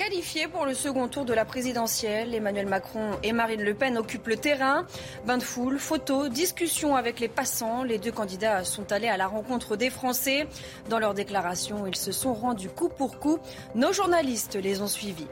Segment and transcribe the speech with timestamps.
[0.00, 4.28] Qualifiés pour le second tour de la présidentielle, Emmanuel Macron et Marine Le Pen occupent
[4.28, 4.86] le terrain.
[5.26, 7.82] Bain de foule, photos, discussions avec les passants.
[7.82, 10.46] Les deux candidats sont allés à la rencontre des Français.
[10.88, 13.40] Dans leur déclaration, ils se sont rendus coup pour coup.
[13.74, 15.28] Nos journalistes les ont suivis.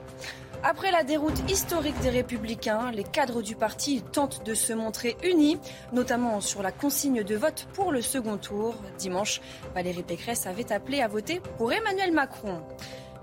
[0.62, 5.58] Après la déroute historique des Républicains, les cadres du parti tentent de se montrer unis,
[5.94, 8.74] notamment sur la consigne de vote pour le second tour.
[8.98, 9.40] Dimanche,
[9.74, 12.60] Valérie Pécresse avait appelé à voter pour Emmanuel Macron.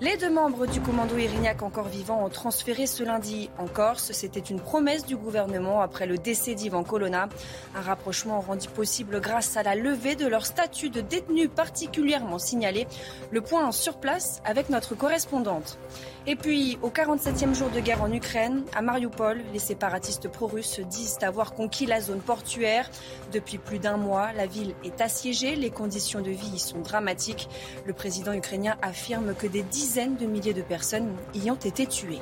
[0.01, 4.11] Les deux membres du commando Irignac encore vivants ont transféré ce lundi en Corse.
[4.11, 7.29] C'était une promesse du gouvernement après le décès d'Ivan Colonna.
[7.73, 12.87] Un rapprochement rendu possible grâce à la levée de leur statut de détenu particulièrement signalé.
[13.31, 15.79] Le point sur place avec notre correspondante.
[16.27, 21.19] Et puis, au 47e jour de guerre en Ukraine, à Mariupol, les séparatistes pro-russes disent
[21.21, 22.89] avoir conquis la zone portuaire.
[23.31, 27.47] Depuis plus d'un mois, la ville est assiégée, les conditions de vie y sont dramatiques.
[27.85, 32.21] Le président ukrainien affirme que des dizaines de milliers de personnes y ont été tuées.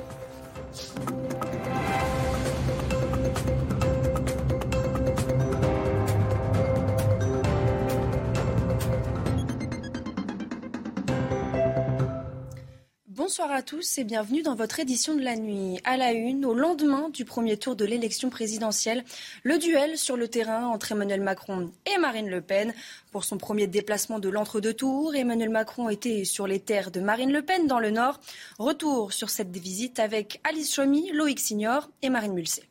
[13.36, 15.80] Bonsoir à tous et bienvenue dans votre édition de la nuit.
[15.82, 19.04] À la une, au lendemain du premier tour de l'élection présidentielle,
[19.42, 22.72] le duel sur le terrain entre Emmanuel Macron et Marine Le Pen.
[23.10, 27.32] Pour son premier déplacement de l'entre-deux tours, Emmanuel Macron était sur les terres de Marine
[27.32, 28.20] Le Pen dans le Nord.
[28.60, 32.68] Retour sur cette visite avec Alice Chomy, Loïc Signor et Marine Mulset.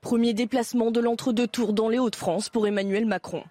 [0.00, 3.44] Premier déplacement de l'entre-deux tours dans les Hauts-de-France pour Emmanuel Macron.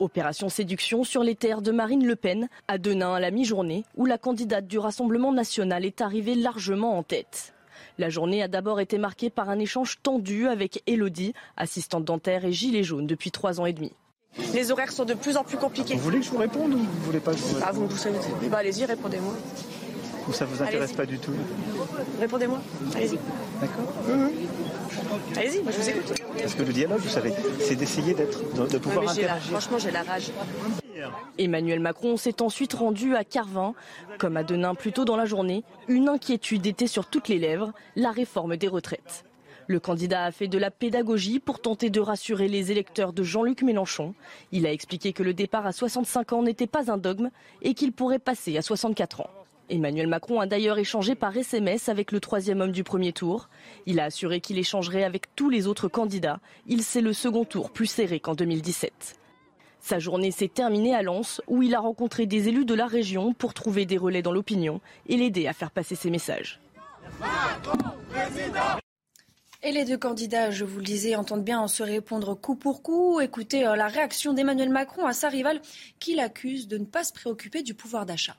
[0.00, 4.06] Opération séduction sur les terres de Marine Le Pen, à Denain à la mi-journée, où
[4.06, 7.54] la candidate du Rassemblement national est arrivée largement en tête.
[7.98, 12.52] La journée a d'abord été marquée par un échange tendu avec Elodie, assistante dentaire et
[12.52, 13.92] gilet jaune depuis trois ans et demi.
[14.52, 15.94] Les horaires sont de plus en plus compliqués.
[15.94, 17.82] Vous voulez que je vous réponde ou vous voulez pas que je vous Ah, réponde
[17.84, 18.18] vous, vous savez.
[18.50, 19.32] Bah, allez-y, répondez-moi.
[20.28, 21.32] Ou ça vous intéresse pas du tout
[22.18, 22.60] Répondez-moi.
[22.96, 23.18] Allez-y.
[23.60, 23.92] D'accord
[25.36, 26.22] Allez-y, moi je vous écoute.
[26.38, 29.50] Parce que le dialogue, vous savez, c'est d'essayer d'être, de, pouvoir la- interagir.
[29.50, 30.30] franchement, j'ai la rage.
[31.38, 33.74] Emmanuel Macron s'est ensuite rendu à Carvin.
[34.18, 37.72] Comme à Denain plus tôt dans la journée, une inquiétude était sur toutes les lèvres,
[37.96, 39.24] la réforme des retraites.
[39.66, 43.62] Le candidat a fait de la pédagogie pour tenter de rassurer les électeurs de Jean-Luc
[43.62, 44.14] Mélenchon.
[44.52, 47.30] Il a expliqué que le départ à 65 ans n'était pas un dogme
[47.62, 49.30] et qu'il pourrait passer à 64 ans.
[49.70, 53.48] Emmanuel Macron a d'ailleurs échangé par SMS avec le troisième homme du premier tour.
[53.86, 56.40] Il a assuré qu'il échangerait avec tous les autres candidats.
[56.66, 59.18] Il sait le second tour plus serré qu'en 2017.
[59.80, 63.34] Sa journée s'est terminée à Lens, où il a rencontré des élus de la région
[63.34, 66.60] pour trouver des relais dans l'opinion et l'aider à faire passer ses messages.
[69.62, 73.20] Et les deux candidats, je vous le disais, entendent bien se répondre coup pour coup.
[73.20, 75.60] Écoutez euh, la réaction d'Emmanuel Macron à sa rivale
[75.98, 78.36] qui l'accuse de ne pas se préoccuper du pouvoir d'achat.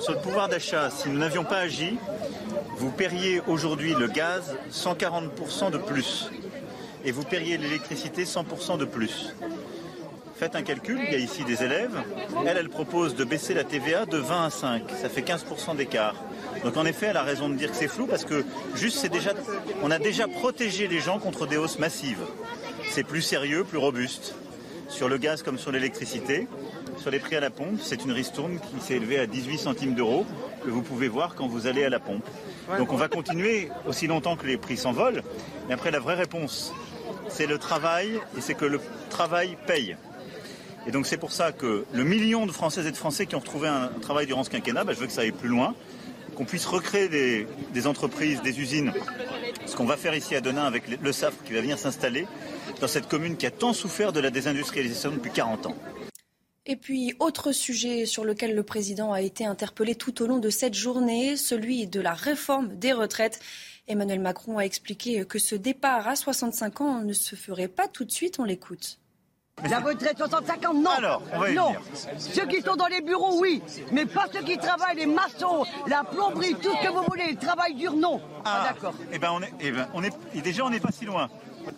[0.00, 1.96] Sur le pouvoir d'achat, si nous n'avions pas agi,
[2.76, 6.30] vous paieriez aujourd'hui le gaz 140% de plus.
[7.04, 9.34] Et vous paieriez l'électricité 100% de plus.
[10.36, 12.02] Faites un calcul, il y a ici des élèves.
[12.46, 14.82] Elle, elle propose de baisser la TVA de 20 à 5.
[15.00, 16.16] Ça fait 15% d'écart.
[16.64, 19.08] Donc en effet, elle a raison de dire que c'est flou parce que juste c'est
[19.08, 19.32] déjà,
[19.82, 22.24] on a déjà protégé les gens contre des hausses massives.
[22.90, 24.34] C'est plus sérieux, plus robuste.
[24.88, 26.48] Sur le gaz comme sur l'électricité,
[26.98, 29.94] sur les prix à la pompe, c'est une ristourne qui s'est élevée à 18 centimes
[29.94, 30.24] d'euros
[30.64, 32.24] que vous pouvez voir quand vous allez à la pompe.
[32.78, 35.22] Donc on va continuer aussi longtemps que les prix s'envolent.
[35.68, 36.72] Mais après, la vraie réponse,
[37.28, 38.80] c'est le travail et c'est que le
[39.10, 39.96] travail paye.
[40.86, 43.40] Et donc c'est pour ça que le million de Françaises et de Français qui ont
[43.40, 45.74] retrouvé un travail durant ce quinquennat, bah, je veux que ça aille plus loin,
[46.36, 48.92] qu'on puisse recréer des, des entreprises, des usines.
[49.66, 52.26] Ce qu'on va faire ici à Denain avec le- le SAF qui va venir s'installer
[52.80, 55.76] dans cette commune qui a tant souffert de la désindustrialisation depuis 40 ans.
[56.64, 60.48] Et puis, autre sujet sur lequel le président a été interpellé tout au long de
[60.48, 63.40] cette journée, celui de la réforme des retraites.
[63.88, 68.04] Emmanuel Macron a expliqué que ce départ à 65 ans ne se ferait pas tout
[68.04, 68.38] de suite.
[68.38, 69.00] On l'écoute.
[69.68, 70.90] La retraite 65 ans, non.
[70.90, 71.22] Alors,
[71.52, 71.74] non.
[72.16, 73.60] Ceux qui sont dans les bureaux, oui.
[73.90, 77.32] Mais pas ceux qui travaillent, les maçons, la plomberie, tout ce que vous voulez.
[77.32, 78.20] Le travail dur, non.
[78.44, 78.94] Ah, d'accord.
[79.12, 81.28] Eh ben on est, eh ben on est, et déjà on n'est pas si loin.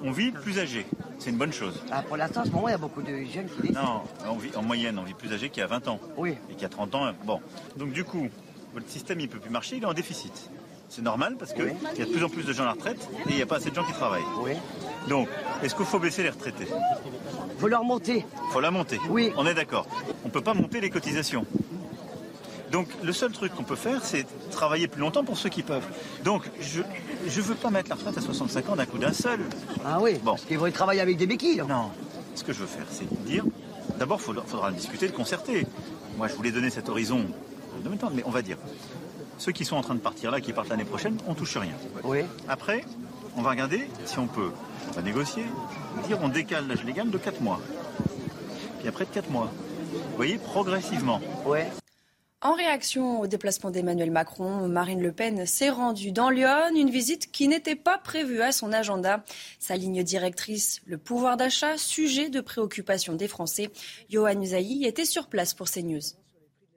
[0.03, 0.87] On vit plus âgé.
[1.19, 1.83] C'est une bonne chose.
[1.91, 3.83] Ah, pour l'instant, en ce moment, il y a beaucoup de jeunes qui décident.
[3.83, 6.01] Non, on vit, en moyenne, on vit plus âgé qu'il y a 20 ans.
[6.17, 6.37] Oui.
[6.51, 7.13] Et qu'il y a 30 ans.
[7.25, 7.41] Bon.
[7.77, 8.29] Donc du coup,
[8.75, 10.51] votre système, il peut plus marcher, il est en déficit.
[10.91, 11.73] C'est normal parce qu'il Oui.
[11.99, 13.47] y a de plus en plus de gens à la retraite et il n'y a
[13.47, 14.23] pas assez de gens qui travaillent.
[14.43, 14.53] Oui.
[15.09, 15.29] Donc,
[15.63, 16.67] est-ce qu'il faut baisser les retraités?
[17.59, 18.25] Faut leur monter.
[18.47, 18.99] Il faut la monter.
[19.09, 19.33] Oui.
[19.37, 19.87] On est d'accord.
[20.25, 21.47] On ne peut pas monter les cotisations.
[22.75, 25.87] Donc le seul truc qu'on peut faire, c'est travailler plus longtemps pour ceux qui peuvent.
[26.25, 29.39] Donc je ne veux pas mettre la retraite à 65 ans d'un coup d'un seul.
[29.87, 30.15] Ah oui.
[30.15, 30.33] Bon.
[30.33, 31.63] Parce qu'ils vont y travailler avec des béquilles.
[31.69, 31.93] Non.
[32.35, 33.45] Ce que je veux faire, c'est dire,
[33.97, 35.69] d'abord, il faudra, faudra le discuter, le concerter.
[36.19, 37.25] Moi, je voulais donner cet horizon
[37.81, 38.57] de même temps, mais on va dire,
[39.39, 41.75] ceux qui sont en train de partir là, qui partent l'année prochaine, on touche rien.
[42.03, 42.23] Oui.
[42.49, 42.85] Après,
[43.37, 44.51] on va regarder si on peut,
[44.89, 45.45] on va négocier,
[46.09, 47.61] dire on décale l'âge légal de 4 mois.
[48.81, 49.53] Puis après de 4 mois.
[49.93, 51.21] Vous voyez, progressivement.
[51.47, 51.71] Ouais.
[52.45, 57.33] En réaction au déplacement d'Emmanuel Macron, Marine Le Pen s'est rendue dans Lyon, une visite
[57.33, 59.25] qui n'était pas prévue à son agenda.
[59.59, 63.71] Sa ligne directrice, le pouvoir d'achat, sujet de préoccupation des Français.
[64.11, 66.03] Johan Usaï était sur place pour CNews.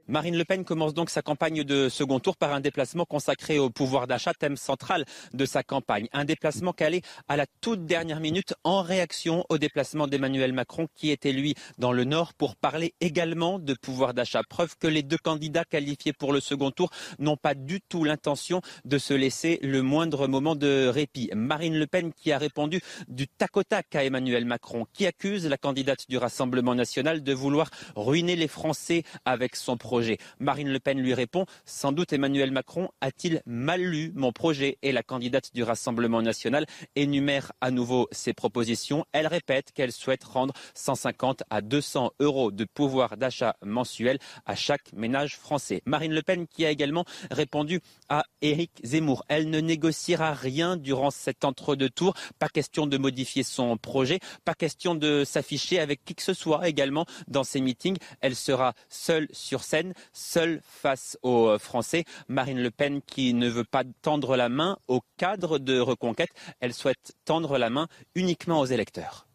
[0.09, 3.69] Marine Le Pen commence donc sa campagne de second tour par un déplacement consacré au
[3.69, 6.07] pouvoir d'achat, thème central de sa campagne.
[6.13, 11.11] Un déplacement calé à la toute dernière minute en réaction au déplacement d'Emmanuel Macron qui
[11.11, 14.43] était lui dans le Nord pour parler également de pouvoir d'achat.
[14.47, 16.89] Preuve que les deux candidats qualifiés pour le second tour
[17.19, 21.29] n'ont pas du tout l'intention de se laisser le moindre moment de répit.
[21.35, 25.45] Marine Le Pen qui a répondu du tac au tac à Emmanuel Macron, qui accuse
[25.47, 29.96] la candidate du Rassemblement national de vouloir ruiner les Français avec son projet.
[30.39, 34.91] Marine Le Pen lui répond Sans doute Emmanuel Macron a-t-il mal lu mon projet Et
[34.91, 36.65] la candidate du Rassemblement national
[36.95, 39.05] énumère à nouveau ses propositions.
[39.11, 44.93] Elle répète qu'elle souhaite rendre 150 à 200 euros de pouvoir d'achat mensuel à chaque
[44.93, 45.81] ménage français.
[45.85, 49.23] Marine Le Pen qui a également répondu à Éric Zemmour.
[49.27, 52.13] Elle ne négociera rien durant cet entre-deux tours.
[52.39, 56.67] Pas question de modifier son projet, pas question de s'afficher avec qui que ce soit
[56.67, 57.97] également dans ses meetings.
[58.21, 62.03] Elle sera seule sur scène, seule face aux euh, Français.
[62.27, 66.29] Marine Le Pen qui ne veut pas tendre la main au cadre de reconquête,
[66.59, 69.27] elle souhaite tendre la main uniquement aux électeurs.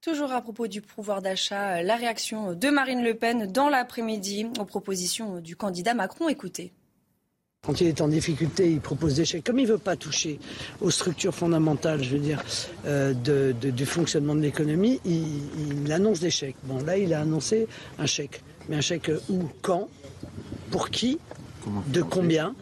[0.00, 4.64] Toujours à propos du pouvoir d'achat, la réaction de Marine Le Pen dans l'après-midi aux
[4.64, 6.28] propositions du candidat Macron.
[6.28, 6.72] Écoutez.
[7.64, 9.42] Quand il est en difficulté, il propose des chèques.
[9.44, 10.38] Comme il ne veut pas toucher
[10.80, 12.40] aux structures fondamentales, je veux dire,
[12.84, 16.54] euh, de- de- du fonctionnement de l'économie, il, il annonce des chèques.
[16.62, 17.66] Bon, là, il a annoncé
[17.98, 18.42] un chèque.
[18.68, 19.88] Mais un chèque où, quand,
[20.70, 21.18] pour qui,
[21.88, 22.54] de combien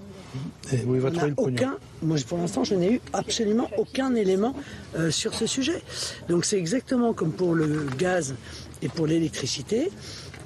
[0.86, 1.56] où il va On n'a trouver le pognon.
[1.56, 4.54] aucun, moi pour l'instant je n'ai eu absolument aucun élément
[4.96, 5.82] euh, sur ce sujet.
[6.28, 8.34] Donc c'est exactement comme pour le gaz
[8.82, 9.90] et pour l'électricité.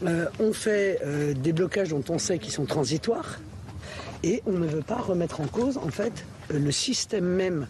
[0.05, 3.41] Euh, on fait euh, des blocages dont on sait qu'ils sont transitoires
[4.23, 7.67] et on ne veut pas remettre en cause en fait le système même,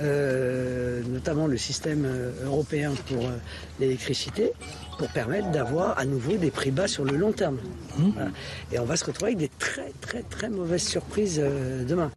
[0.00, 2.06] notamment le système
[2.44, 3.22] européen pour
[3.80, 4.52] l'électricité,
[4.98, 7.58] pour permettre d'avoir à nouveau des prix bas sur le long terme.
[7.96, 8.30] Voilà.
[8.72, 12.10] Et on va se retrouver avec des très très très mauvaises surprises euh, demain.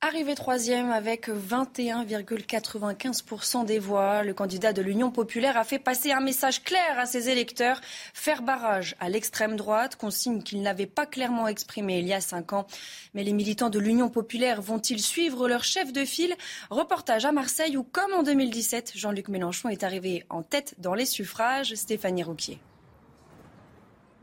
[0.00, 6.20] Arrivé troisième avec 21,95% des voix, le candidat de l'Union populaire a fait passer un
[6.20, 7.80] message clair à ses électeurs,
[8.14, 12.52] faire barrage à l'extrême droite, consigne qu'il n'avait pas clairement exprimé il y a cinq
[12.52, 12.68] ans.
[13.12, 16.36] Mais les militants de l'Union populaire vont-ils suivre leur chef de file?
[16.70, 21.06] Reportage à Marseille où, comme en 2017, Jean-Luc Mélenchon est arrivé en tête dans les
[21.06, 22.60] suffrages, Stéphanie Rouquier.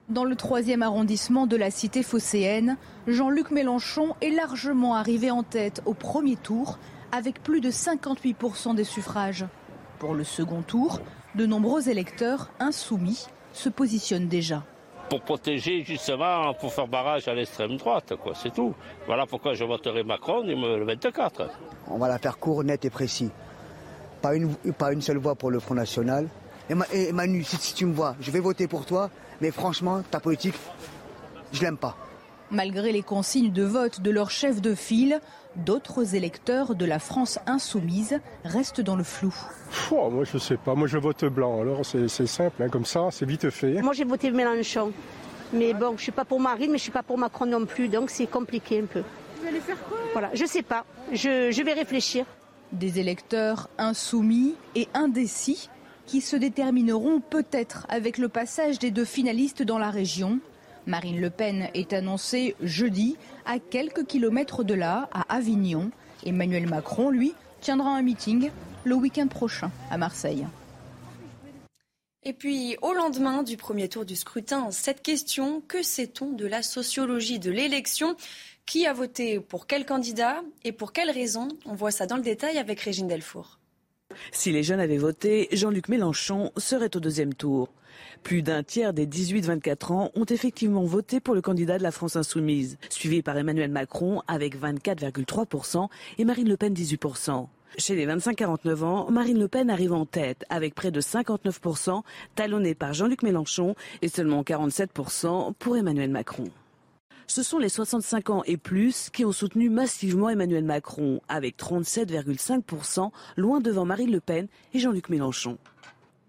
[0.10, 2.78] Dans le troisième arrondissement de la cité phocéenne,
[3.08, 6.78] Jean-Luc Mélenchon est largement arrivé en tête au premier tour
[7.12, 9.46] avec plus de 58% des suffrages.
[9.98, 11.00] Pour le second tour,
[11.34, 14.64] de nombreux électeurs insoumis se positionnent déjà.
[15.10, 18.74] Pour protéger justement, pour faire barrage à l'extrême droite, quoi, c'est tout.
[19.08, 21.50] Voilà pourquoi je voterai Macron le 24.
[21.88, 23.32] On va la faire court, net et précis.
[24.22, 26.28] Pas une, pas une seule voix pour le Front National.
[26.70, 29.10] Et, Ma- et Manu, si, si tu me vois, je vais voter pour toi,
[29.42, 30.56] mais franchement, ta politique,
[31.52, 31.96] je l'aime pas.
[32.52, 35.20] Malgré les consignes de vote de leur chef de file,
[35.56, 39.34] d'autres électeurs de la France insoumise restent dans le flou.
[39.92, 40.76] Moi, je sais pas.
[40.76, 41.60] Moi, je vote blanc.
[41.62, 43.82] Alors, c'est c'est simple, hein, comme ça, c'est vite fait.
[43.82, 44.92] Moi, j'ai voté Mélenchon.
[45.54, 47.88] Mais bon, je suis pas pour Marine, mais je suis pas pour Macron non plus,
[47.88, 49.04] donc c'est compliqué un peu.
[49.42, 50.86] Vous allez faire quoi Voilà, je sais pas.
[51.14, 52.26] Je, je vais réfléchir.
[52.72, 55.70] Des électeurs insoumis et indécis
[56.06, 60.40] qui se détermineront peut-être avec le passage des deux finalistes dans la région.
[60.86, 65.92] Marine Le Pen est annoncée jeudi à quelques kilomètres de là, à Avignon.
[66.26, 68.52] Emmanuel Macron, lui, tiendra un meeting
[68.84, 70.46] le week-end prochain à Marseille.
[72.24, 76.64] Et puis, au lendemain du premier tour du scrutin, cette question, que sait-on de la
[76.64, 78.16] sociologie de l'élection?
[78.66, 82.24] Qui a voté pour quel candidat et pour quelles raisons On voit ça dans le
[82.24, 83.60] détail avec Régine Delfour.
[84.32, 87.70] Si les jeunes avaient voté, Jean-Luc Mélenchon serait au deuxième tour.
[88.24, 92.16] Plus d'un tiers des 18-24 ans ont effectivement voté pour le candidat de la France
[92.16, 97.48] insoumise, suivi par Emmanuel Macron avec 24,3% et Marine Le Pen 18%.
[97.78, 102.04] Chez les 25-49 ans, Marine Le Pen arrive en tête avec près de 59%,
[102.36, 106.46] talonnée par Jean-Luc Mélenchon et seulement 47% pour Emmanuel Macron.
[107.28, 113.12] Ce sont les 65 ans et plus qui ont soutenu massivement Emmanuel Macron, avec 37,5%,
[113.36, 115.58] loin devant Marine Le Pen et Jean-Luc Mélenchon.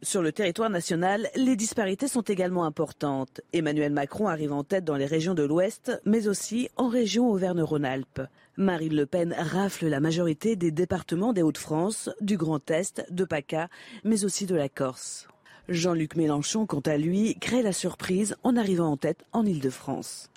[0.03, 3.41] Sur le territoire national, les disparités sont également importantes.
[3.53, 8.23] Emmanuel Macron arrive en tête dans les régions de l'Ouest, mais aussi en région Auvergne-Rhône-Alpes.
[8.57, 13.69] Marine Le Pen rafle la majorité des départements des Hauts-de-France, du Grand Est, de PACA,
[14.05, 15.29] mais aussi de la Corse.
[15.69, 20.31] Jean-Luc Mélenchon, quant à lui, crée la surprise en arrivant en tête en Ile-de-France.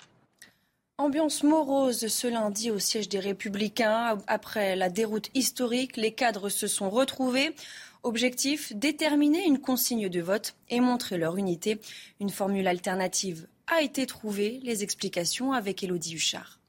[1.00, 4.18] Ambiance morose ce lundi au siège des Républicains.
[4.26, 7.54] Après la déroute historique, les cadres se sont retrouvés.
[8.02, 11.80] Objectif, déterminer une consigne de vote et montrer leur unité.
[12.20, 14.60] Une formule alternative a été trouvée.
[14.62, 16.59] Les explications avec Élodie Huchard.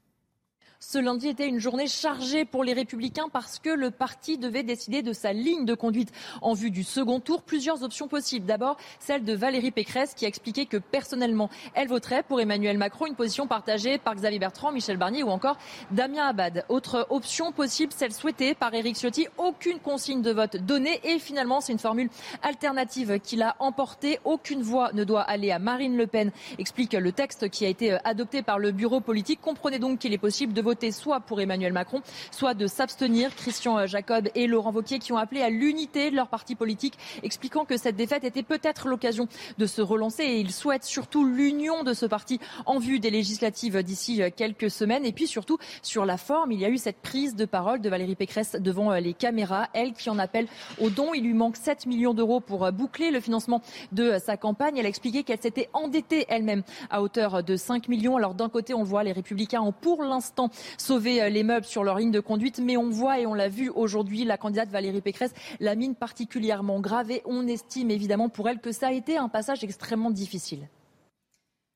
[0.84, 5.02] Ce lundi était une journée chargée pour les Républicains parce que le parti devait décider
[5.02, 6.10] de sa ligne de conduite
[6.40, 7.42] en vue du second tour.
[7.42, 8.46] Plusieurs options possibles.
[8.46, 13.06] D'abord, celle de Valérie Pécresse qui a expliqué que personnellement, elle voterait pour Emmanuel Macron,
[13.06, 15.56] une position partagée par Xavier Bertrand, Michel Barnier ou encore
[15.92, 16.64] Damien Abad.
[16.68, 21.60] Autre option possible, celle souhaitée par Éric Ciotti, aucune consigne de vote donnée et finalement,
[21.60, 22.10] c'est une formule
[22.42, 24.18] alternative qui l'a emporté.
[24.24, 27.98] Aucune voix ne doit aller à Marine Le Pen, explique le texte qui a été
[28.02, 29.40] adopté par le bureau politique.
[29.40, 33.34] Comprenez donc qu'il est possible de voter soit pour Emmanuel Macron, soit de s'abstenir.
[33.36, 37.64] Christian Jacob et Laurent Wauquiez qui ont appelé à l'unité de leur parti politique, expliquant
[37.64, 41.92] que cette défaite était peut-être l'occasion de se relancer et ils souhaitent surtout l'union de
[41.94, 45.04] ce parti en vue des législatives d'ici quelques semaines.
[45.04, 47.88] Et puis surtout, sur la forme, il y a eu cette prise de parole de
[47.88, 50.46] Valérie Pécresse devant les caméras, elle qui en appelle
[50.80, 51.14] au don.
[51.14, 53.62] Il lui manque 7 millions d'euros pour boucler le financement
[53.92, 54.76] de sa campagne.
[54.78, 58.16] Elle a expliqué qu'elle s'était endettée elle-même à hauteur de 5 millions.
[58.16, 61.84] Alors d'un côté, on voit les républicains ont pour l'instant sauver euh, les meubles sur
[61.84, 62.60] leur ligne de conduite.
[62.62, 66.80] Mais on voit et on l'a vu aujourd'hui, la candidate Valérie Pécresse la mine particulièrement
[66.80, 70.68] grave et on estime évidemment pour elle que ça a été un passage extrêmement difficile.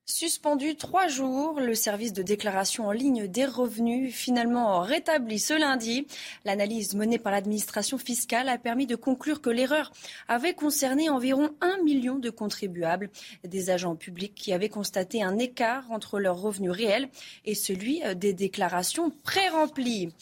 [0.09, 6.07] Suspendu trois jours, le service de déclaration en ligne des revenus finalement rétabli ce lundi.
[6.45, 9.91] L'analyse menée par l'administration fiscale a permis de conclure que l'erreur
[10.29, 13.11] avait concerné environ un million de contribuables,
[13.43, 17.09] des agents publics qui avaient constaté un écart entre leurs revenus réels
[17.45, 20.13] et celui des déclarations pré-remplies.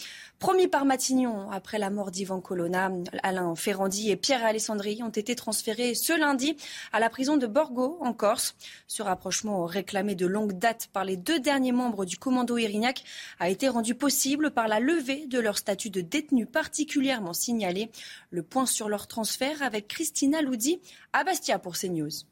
[0.44, 5.34] Promis par Matignon, après la mort d'Ivan Colonna, Alain Ferrandi et Pierre Alessandri ont été
[5.34, 6.58] transférés ce lundi
[6.92, 8.54] à la prison de Borgo, en Corse.
[8.86, 13.04] Ce rapprochement réclamé de longue date par les deux derniers membres du commando Irignac
[13.40, 17.90] a été rendu possible par la levée de leur statut de détenu particulièrement signalé.
[18.28, 20.78] Le point sur leur transfert avec Christina Loudi
[21.14, 22.26] à Bastia pour CNews.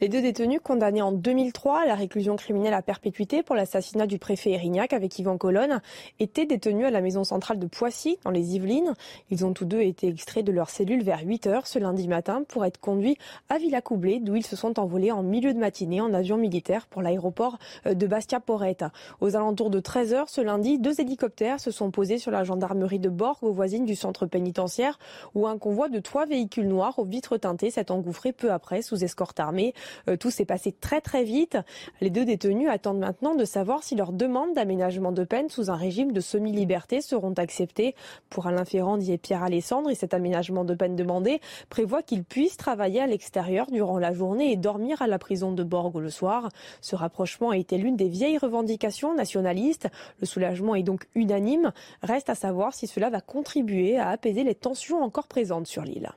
[0.00, 4.20] Les deux détenus condamnés en 2003 à la réclusion criminelle à perpétuité pour l'assassinat du
[4.20, 5.80] préfet Erignac avec Yvan Colonne
[6.20, 8.94] étaient détenus à la maison centrale de Poissy, dans les Yvelines.
[9.30, 12.44] Ils ont tous deux été extraits de leur cellule vers 8 heures ce lundi matin
[12.46, 16.14] pour être conduits à Villacoublay, d'où ils se sont envolés en milieu de matinée en
[16.14, 18.84] avion militaire pour l'aéroport euh, de Bastia-Porrette.
[19.20, 23.00] Aux alentours de 13 heures ce lundi, deux hélicoptères se sont posés sur la gendarmerie
[23.00, 24.96] de Borg, aux voisines du centre pénitentiaire,
[25.34, 29.02] où un convoi de trois véhicules noirs aux vitres teintées s'est engouffré peu après sous
[29.02, 29.74] escorte armée.
[30.08, 31.58] Euh, tout s'est passé très très vite.
[32.00, 35.76] Les deux détenus attendent maintenant de savoir si leurs demandes d'aménagement de peine sous un
[35.76, 37.94] régime de semi-liberté seront acceptées.
[38.30, 42.56] Pour Alain Ferrand et Pierre Alessandre, et cet aménagement de peine demandé prévoit qu'ils puissent
[42.56, 46.48] travailler à l'extérieur durant la journée et dormir à la prison de Borg le soir.
[46.80, 49.88] Ce rapprochement a été l'une des vieilles revendications nationalistes.
[50.20, 51.72] Le soulagement est donc unanime.
[52.02, 56.10] Reste à savoir si cela va contribuer à apaiser les tensions encore présentes sur l'île.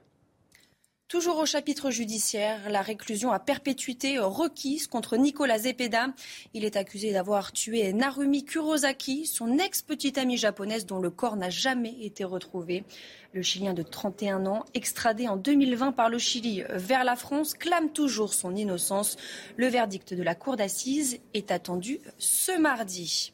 [1.12, 6.08] Toujours au chapitre judiciaire, la réclusion à perpétuité requise contre Nicolas Zepeda.
[6.54, 11.50] Il est accusé d'avoir tué Narumi Kurosaki, son ex-petite amie japonaise dont le corps n'a
[11.50, 12.86] jamais été retrouvé.
[13.34, 17.92] Le Chilien de 31 ans, extradé en 2020 par le Chili vers la France, clame
[17.92, 19.18] toujours son innocence.
[19.58, 23.34] Le verdict de la cour d'assises est attendu ce mardi.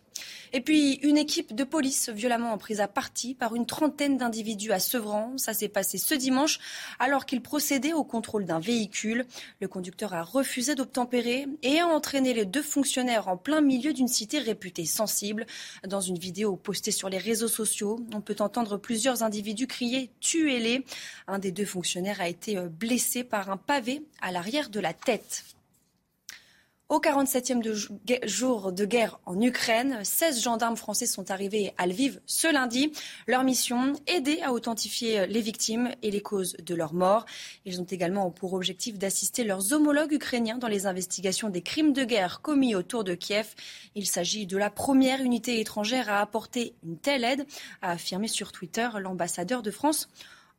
[0.53, 4.79] Et puis, une équipe de police violemment prise à partie par une trentaine d'individus à
[4.79, 5.33] Sevran.
[5.37, 6.59] Ça s'est passé ce dimanche
[6.99, 9.25] alors qu'il procédait au contrôle d'un véhicule.
[9.59, 14.07] Le conducteur a refusé d'obtempérer et a entraîné les deux fonctionnaires en plein milieu d'une
[14.07, 15.45] cité réputée sensible.
[15.87, 20.85] Dans une vidéo postée sur les réseaux sociaux, on peut entendre plusieurs individus crier Tuez-les.
[21.27, 25.56] Un des deux fonctionnaires a été blessé par un pavé à l'arrière de la tête.
[26.89, 27.75] Au 47e de
[28.25, 32.93] jour de guerre en Ukraine, 16 gendarmes français sont arrivés à Lviv ce lundi.
[33.27, 37.25] Leur mission, aider à authentifier les victimes et les causes de leur mort.
[37.65, 42.05] Ils ont également pour objectif d'assister leurs homologues ukrainiens dans les investigations des crimes de
[42.05, 43.53] guerre commis autour de Kiev.
[43.95, 47.45] Il s'agit de la première unité étrangère à apporter une telle aide,
[47.81, 50.07] a affirmé sur Twitter l'ambassadeur de France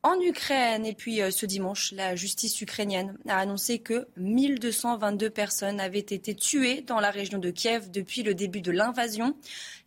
[0.01, 0.85] en Ukraine.
[0.85, 6.33] Et puis euh, ce dimanche, la justice ukrainienne a annoncé que 1222 personnes avaient été
[6.35, 9.35] tuées dans la région de Kiev depuis le début de l'invasion.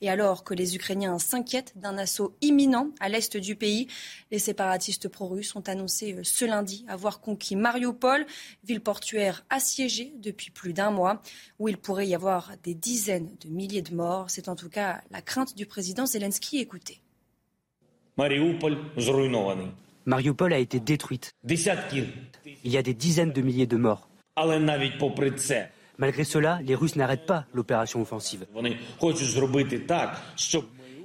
[0.02, 3.86] Et alors que les Ukrainiens s'inquiètent d'un assaut imminent à l'est du pays,
[4.30, 8.26] les séparatistes pro-russes ont annoncé euh, ce lundi avoir conquis Mariupol,
[8.64, 11.22] ville portuaire assiégée depuis plus d'un mois,
[11.58, 14.28] où il pourrait y avoir des dizaines de milliers de morts.
[14.28, 16.58] C'est en tout cas la crainte du président Zelensky.
[16.58, 17.00] Écoutez.
[18.18, 18.76] Mariupol
[20.06, 21.34] Mariupol a été détruite.
[21.44, 24.08] Il y a des dizaines de milliers de morts.
[25.98, 28.46] Malgré cela, les Russes n'arrêtent pas l'opération offensive.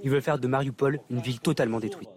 [0.03, 2.09] Ils veulent faire de Mariupol une ville totalement détruite.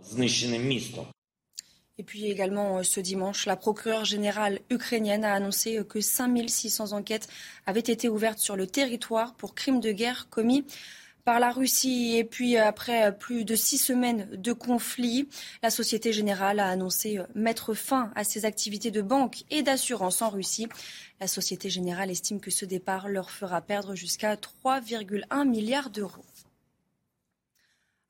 [2.00, 6.92] Et puis également euh, ce dimanche, la procureure générale ukrainienne a annoncé euh, que 5600
[6.92, 7.28] enquêtes
[7.66, 10.64] avaient été ouvertes sur le territoire pour crimes de guerre commis
[11.24, 12.16] par la Russie.
[12.16, 15.28] Et puis, après plus de six semaines de conflit,
[15.62, 20.30] la Société Générale a annoncé mettre fin à ses activités de banque et d'assurance en
[20.30, 20.68] Russie.
[21.20, 26.24] La Société Générale estime que ce départ leur fera perdre jusqu'à 3,1 milliards d'euros.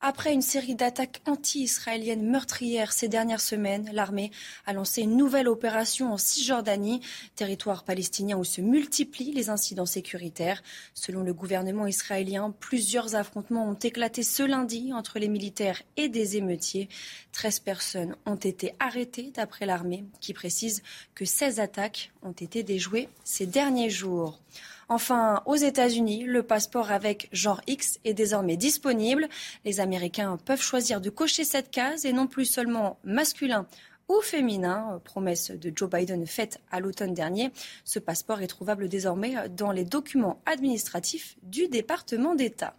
[0.02, 4.30] Après une série d'attaques anti-israéliennes meurtrières ces dernières semaines, l'armée
[4.64, 7.02] a lancé une nouvelle opération en Cisjordanie,
[7.37, 10.62] territoire palestinien où se multiplient les incidents sécuritaires.
[10.95, 16.38] Selon le gouvernement israélien, plusieurs affrontements ont éclaté ce lundi entre les militaires et des
[16.38, 16.88] émeutiers.
[17.33, 20.83] 13 personnes ont été arrêtées d'après l'armée qui précise
[21.14, 24.40] que 16 attaques ont été déjouées ces derniers jours.
[24.92, 29.28] Enfin, aux États-Unis, le passeport avec genre X est désormais disponible.
[29.64, 33.68] Les Américains peuvent choisir de cocher cette case et non plus seulement masculin
[34.09, 37.52] ou féminin, promesse de Joe Biden faite à l'automne dernier.
[37.85, 42.75] Ce passeport est trouvable désormais dans les documents administratifs du département d'État.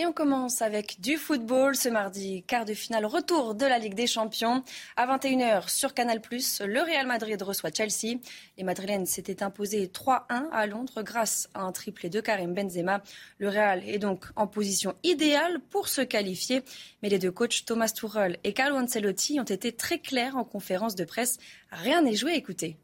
[0.00, 3.92] Et on commence avec du football ce mardi, quart de finale retour de la Ligue
[3.92, 4.64] des Champions.
[4.96, 8.18] À 21h sur Canal+, le Real Madrid reçoit Chelsea.
[8.56, 13.02] Les Madrilènes s'étaient imposés 3-1 à Londres grâce à un triplé de Karim Benzema.
[13.36, 16.62] Le Real est donc en position idéale pour se qualifier.
[17.02, 20.94] Mais les deux coachs Thomas Tuchel et Carlo Ancelotti ont été très clairs en conférence
[20.94, 21.36] de presse.
[21.70, 22.78] Rien n'est joué, écoutez.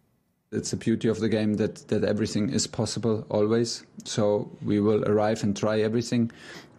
[0.52, 3.82] It's the beauty of the game that, that everything is possible always.
[4.04, 6.30] So we will arrive and try everything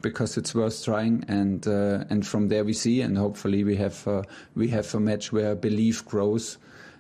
[0.02, 4.08] because it's worth trying and uh, and from there we see and hopefully we have
[4.08, 4.22] uh,
[4.56, 6.58] we have a match where belief grows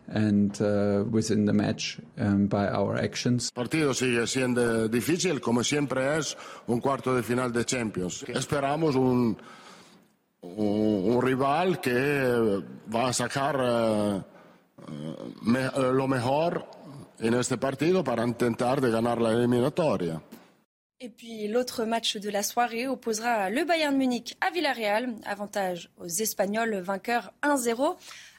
[0.08, 3.52] and uh, within the match um, by our actions.
[3.52, 6.36] Partido sigue siendo difícil como siempre es
[6.68, 8.24] un cuarto de final de Champions.
[8.24, 9.38] Esperamos un
[10.42, 12.62] un, un rival que
[12.94, 14.24] va a sacar uh,
[20.00, 20.20] de.
[21.00, 25.14] Et puis l'autre match de la soirée opposera le Bayern Munich à Villarreal.
[25.26, 27.96] Avantage aux Espagnols, vainqueurs 1-0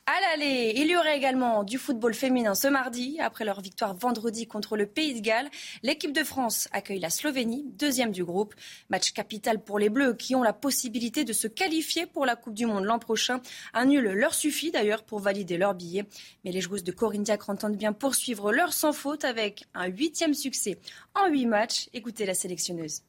[0.08, 0.72] à l'aller.
[0.76, 3.18] Il y aurait également du football féminin ce mardi.
[3.20, 5.50] Après leur victoire vendredi contre le Pays de Galles,
[5.82, 8.54] l'équipe de France accueille la Slovénie, deuxième du groupe.
[8.88, 12.54] Match capital pour les Bleus qui ont la possibilité de se qualifier pour la Coupe
[12.54, 13.42] du Monde l'an prochain.
[13.74, 16.06] Un nul leur suffit d'ailleurs pour valider leur billet.
[16.42, 20.78] Mais les joueuses de Corinne entendent bien poursuivre leur sans faute avec un huitième succès
[21.14, 21.90] en huit matchs.
[21.92, 23.02] Écoutez la sélectionneuse.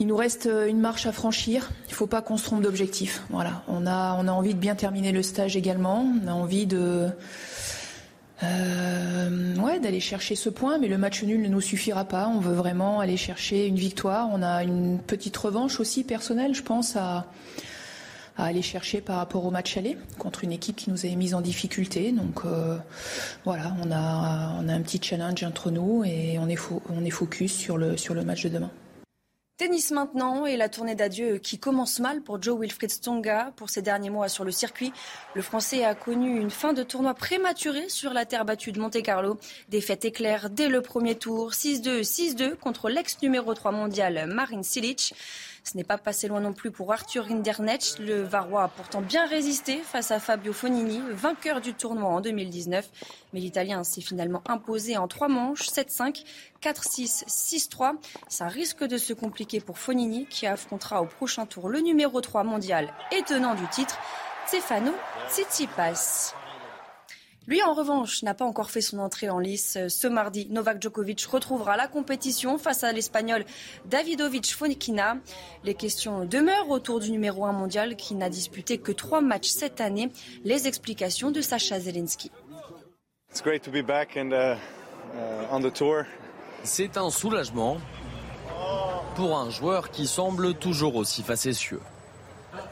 [0.00, 1.70] Il nous reste euh, une marche à franchir.
[1.86, 3.22] Il ne faut pas qu'on se trompe d'objectif.
[3.28, 3.62] Voilà.
[3.68, 6.10] On a, envie de bien terminer le stage également.
[6.24, 7.08] On a envie de.
[8.42, 9.28] Euh,
[9.82, 12.28] d'aller chercher ce point, mais le match nul ne nous suffira pas.
[12.28, 14.28] On veut vraiment aller chercher une victoire.
[14.32, 17.26] On a une petite revanche aussi personnelle, je pense, à,
[18.36, 21.34] à aller chercher par rapport au match aller contre une équipe qui nous avait mis
[21.34, 22.12] en difficulté.
[22.12, 22.76] Donc euh,
[23.44, 26.58] voilà, on a, on a un petit challenge entre nous et on est,
[26.90, 28.70] on est focus sur le, sur le match de demain.
[29.60, 33.52] Tennis maintenant et la tournée d'adieu qui commence mal pour Joe Wilfried Stonga.
[33.56, 34.90] Pour ces derniers mois sur le circuit,
[35.34, 39.38] le Français a connu une fin de tournoi prématurée sur la terre battue de Monte-Carlo.
[39.68, 45.12] Défaite éclair dès le premier tour, 6-2, 6-2 contre l'ex numéro 3 mondial Marin Cilic.
[45.62, 47.98] Ce n'est pas passé loin non plus pour Arthur Rinderknecht.
[47.98, 52.88] Le Varois a pourtant bien résisté face à Fabio Fonini, vainqueur du tournoi en 2019.
[53.32, 56.24] Mais l'Italien s'est finalement imposé en trois manches, 7-5,
[56.62, 57.96] 4-6, 6-3.
[58.28, 62.44] Ça risque de se compliquer pour Fonini qui affrontera au prochain tour le numéro 3
[62.44, 63.98] mondial et tenant du titre,
[64.46, 64.92] Stefano
[65.28, 66.39] Tsitsipas.
[67.50, 69.76] Lui, en revanche, n'a pas encore fait son entrée en lice.
[69.88, 73.44] Ce mardi, Novak Djokovic retrouvera la compétition face à l'Espagnol
[73.86, 75.16] Davidovic Fonikina.
[75.64, 79.80] Les questions demeurent autour du numéro 1 mondial qui n'a disputé que trois matchs cette
[79.80, 80.12] année.
[80.44, 82.30] Les explications de Sacha Zelensky.
[86.62, 87.78] C'est un soulagement
[89.16, 91.80] pour un joueur qui semble toujours aussi facétieux.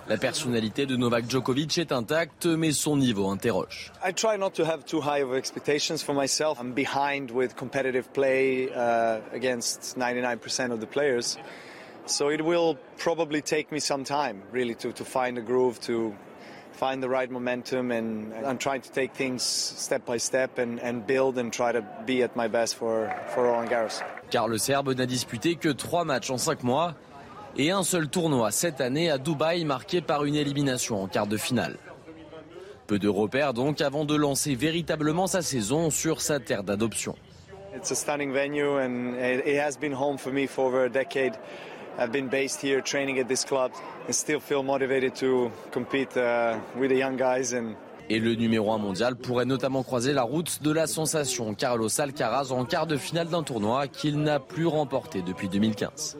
[0.08, 3.92] La personnalité de Novak Djokovic est intacte, mais son niveau interroge.
[4.02, 6.58] I try not to have too high of expectations for myself.
[6.58, 8.70] I'm behind with competitive play
[9.34, 11.36] against 99% of the players.
[12.06, 16.14] So it will probably take me some time, really, to, to find a groove, to
[16.72, 17.90] find the right momentum.
[17.90, 21.84] And I'm trying to take things step by step and, and build and try to
[22.06, 24.02] be at my best for, for Roland Garros.
[24.30, 26.94] Car le Serbe n'a disputé que trois matchs en cinq mois
[27.56, 31.36] et un seul tournoi cette année à Dubaï marqué par une élimination en quart de
[31.36, 31.76] finale.
[32.86, 37.14] Peu de repères donc avant de lancer véritablement sa saison sur sa terre d'adoption.
[37.76, 41.34] It's a stunning venue and it has been home for me for over a decade.
[41.98, 43.72] I've been based here training at this club
[44.06, 47.74] and still feel motivated to compete uh, with the young guys and
[48.10, 52.52] et le numéro 1 mondial pourrait notamment croiser la route de la sensation Carlos Alcaraz
[52.52, 56.18] en quart de finale d'un tournoi qu'il n'a plus remporté depuis 2015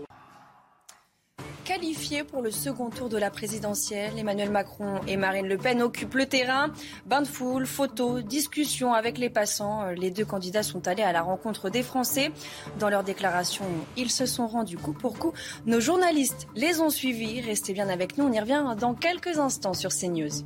[2.27, 4.19] pour le second tour de la présidentielle.
[4.19, 6.71] Emmanuel Macron et Marine Le Pen occupent le terrain.
[7.07, 9.91] Bain de foule, photos, discussions avec les passants.
[9.91, 12.31] Les deux candidats sont allés à la rencontre des Français.
[12.79, 13.65] Dans leur déclaration,
[13.97, 15.33] ils se sont rendus coup pour coup.
[15.67, 17.41] Nos journalistes les ont suivis.
[17.43, 18.25] Restez bien avec nous.
[18.25, 20.45] On y revient dans quelques instants sur CNews.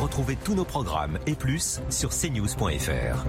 [0.00, 3.26] Retrouvez tous nos programmes et plus sur cnews.fr.